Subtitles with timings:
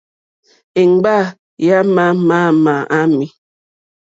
[0.81, 1.13] Èŋɡbâ
[1.65, 3.25] yà má màmâ ámì.